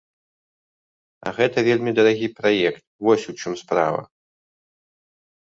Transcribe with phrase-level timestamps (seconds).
[1.27, 4.01] А гэта вельмі дарагі праект, вось у чым справа!